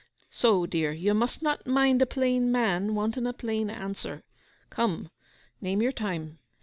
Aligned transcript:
So, 0.31 0.65
dear, 0.65 0.91
you 0.93 1.13
must 1.13 1.43
not 1.43 1.67
mind 1.67 2.01
a 2.01 2.07
plain 2.07 2.51
man 2.51 2.95
wanting 2.95 3.27
a 3.27 3.33
plain 3.33 3.69
answer. 3.69 4.23
Come, 4.71 5.11
name 5.61 5.79
your 5.79 5.91
time. 5.91 6.39